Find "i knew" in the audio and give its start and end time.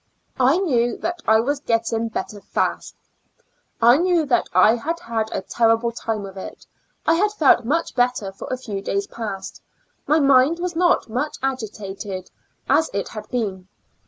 0.39-0.97, 3.83-4.25